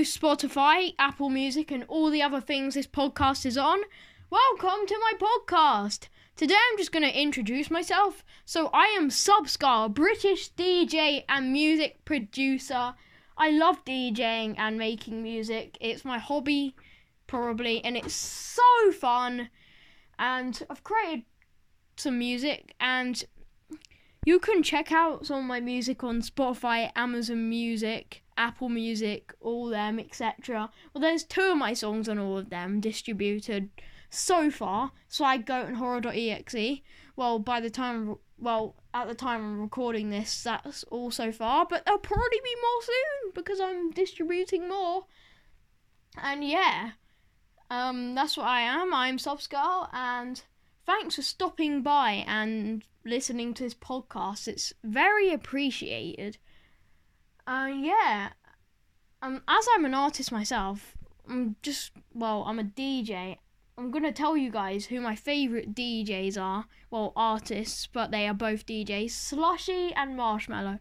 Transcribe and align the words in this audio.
Spotify, 0.00 0.94
Apple 0.98 1.28
Music, 1.28 1.70
and 1.70 1.84
all 1.86 2.10
the 2.10 2.22
other 2.22 2.40
things 2.40 2.74
this 2.74 2.86
podcast 2.86 3.44
is 3.44 3.58
on. 3.58 3.80
Welcome 4.30 4.86
to 4.86 4.98
my 4.98 5.12
podcast. 5.18 6.08
Today 6.36 6.54
I'm 6.54 6.78
just 6.78 6.90
going 6.90 7.02
to 7.02 7.20
introduce 7.20 7.70
myself. 7.70 8.24
So, 8.46 8.70
I 8.72 8.86
am 8.96 9.10
Subscar, 9.10 9.92
British 9.92 10.52
DJ 10.52 11.24
and 11.28 11.52
music 11.52 12.02
producer. 12.06 12.94
I 13.36 13.50
love 13.50 13.84
DJing 13.84 14.54
and 14.56 14.78
making 14.78 15.22
music. 15.22 15.76
It's 15.82 16.04
my 16.04 16.18
hobby, 16.18 16.74
probably, 17.26 17.84
and 17.84 17.94
it's 17.96 18.14
so 18.14 18.92
fun. 18.92 19.50
And 20.18 20.62
I've 20.70 20.82
created 20.82 21.24
some 21.96 22.18
music, 22.18 22.74
and 22.80 23.22
you 24.24 24.38
can 24.38 24.62
check 24.62 24.92
out 24.92 25.26
some 25.26 25.40
of 25.40 25.44
my 25.44 25.60
music 25.60 26.02
on 26.02 26.22
Spotify, 26.22 26.90
Amazon 26.96 27.50
Music, 27.50 28.22
Apple 28.40 28.70
Music, 28.70 29.34
all 29.40 29.68
them, 29.68 30.00
etc. 30.00 30.70
Well, 30.92 31.02
there's 31.02 31.24
two 31.24 31.52
of 31.52 31.58
my 31.58 31.74
songs 31.74 32.08
on 32.08 32.18
all 32.18 32.38
of 32.38 32.48
them 32.48 32.80
distributed 32.80 33.68
so 34.08 34.50
far. 34.50 34.92
Swag 35.08 35.44
Goat 35.44 35.68
and 35.68 35.76
Horror.exe. 35.76 36.80
Well, 37.16 37.38
by 37.38 37.60
the 37.60 37.68
time, 37.68 38.16
well, 38.38 38.76
at 38.94 39.08
the 39.08 39.14
time 39.14 39.42
I'm 39.42 39.60
recording 39.60 40.08
this, 40.08 40.42
that's 40.42 40.84
all 40.84 41.10
so 41.10 41.30
far. 41.30 41.66
But 41.68 41.84
there'll 41.84 42.00
probably 42.00 42.40
be 42.42 42.56
more 42.62 42.82
soon 42.82 43.32
because 43.34 43.60
I'm 43.60 43.90
distributing 43.90 44.66
more. 44.70 45.04
And 46.16 46.42
yeah, 46.42 46.92
um, 47.68 48.14
that's 48.14 48.38
what 48.38 48.46
I 48.46 48.62
am. 48.62 48.94
I'm 48.94 49.18
Subscar, 49.18 49.90
and 49.92 50.42
thanks 50.86 51.16
for 51.16 51.22
stopping 51.22 51.82
by 51.82 52.24
and 52.26 52.84
listening 53.04 53.52
to 53.54 53.64
this 53.64 53.74
podcast. 53.74 54.48
It's 54.48 54.72
very 54.82 55.30
appreciated. 55.30 56.38
Uh, 57.50 57.66
yeah. 57.66 58.28
Um, 59.20 59.42
as 59.48 59.66
I'm 59.74 59.84
an 59.84 59.92
artist 59.92 60.30
myself, 60.30 60.96
I'm 61.28 61.56
just 61.62 61.90
well, 62.14 62.44
I'm 62.46 62.60
a 62.60 62.64
DJ. 62.64 63.38
I'm 63.76 63.90
gonna 63.90 64.12
tell 64.12 64.36
you 64.36 64.52
guys 64.52 64.86
who 64.86 65.00
my 65.00 65.16
favorite 65.16 65.74
DJs 65.74 66.40
are. 66.40 66.66
Well, 66.92 67.12
artists, 67.16 67.88
but 67.92 68.12
they 68.12 68.28
are 68.28 68.34
both 68.34 68.66
DJs. 68.66 69.06
Slushii 69.06 69.92
and 69.96 70.16
Marshmello. 70.16 70.78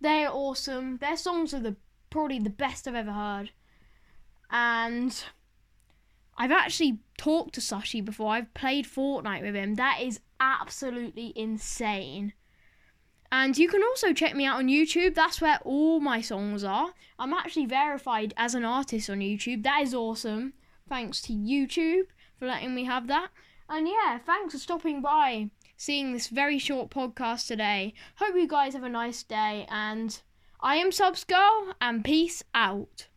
They're 0.00 0.30
awesome. 0.30 0.98
Their 0.98 1.16
songs 1.16 1.52
are 1.52 1.58
the 1.58 1.74
probably 2.10 2.38
the 2.38 2.48
best 2.48 2.86
I've 2.86 2.94
ever 2.94 3.12
heard. 3.12 3.50
And 4.52 5.24
I've 6.36 6.52
actually 6.52 7.00
talked 7.16 7.54
to 7.54 7.60
Slushii 7.60 8.04
before. 8.04 8.30
I've 8.30 8.54
played 8.54 8.86
Fortnite 8.86 9.42
with 9.42 9.56
him. 9.56 9.74
That 9.74 9.98
is 10.00 10.20
absolutely 10.38 11.32
insane. 11.34 12.34
And 13.30 13.56
you 13.58 13.68
can 13.68 13.82
also 13.82 14.12
check 14.12 14.34
me 14.34 14.46
out 14.46 14.56
on 14.56 14.68
YouTube. 14.68 15.14
That's 15.14 15.40
where 15.40 15.58
all 15.62 16.00
my 16.00 16.20
songs 16.20 16.64
are. 16.64 16.94
I'm 17.18 17.32
actually 17.32 17.66
verified 17.66 18.32
as 18.36 18.54
an 18.54 18.64
artist 18.64 19.10
on 19.10 19.18
YouTube. 19.18 19.62
That 19.64 19.82
is 19.82 19.94
awesome. 19.94 20.54
Thanks 20.88 21.20
to 21.22 21.32
YouTube 21.34 22.04
for 22.38 22.46
letting 22.46 22.74
me 22.74 22.84
have 22.84 23.06
that. 23.08 23.28
And 23.68 23.86
yeah, 23.86 24.18
thanks 24.18 24.54
for 24.54 24.58
stopping 24.58 25.02
by, 25.02 25.50
seeing 25.76 26.12
this 26.12 26.28
very 26.28 26.58
short 26.58 26.90
podcast 26.90 27.46
today. 27.46 27.92
Hope 28.16 28.34
you 28.34 28.48
guys 28.48 28.72
have 28.72 28.84
a 28.84 28.88
nice 28.88 29.22
day. 29.22 29.66
And 29.68 30.18
I 30.60 30.76
am 30.76 30.90
Subs 30.90 31.24
Girl, 31.24 31.74
and 31.82 32.02
peace 32.02 32.42
out. 32.54 33.08